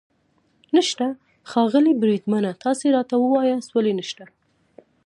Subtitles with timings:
[0.75, 1.05] نشته؟
[1.49, 4.25] ښاغلی بریدمنه، تاسې راته ووایاست ولې نشته.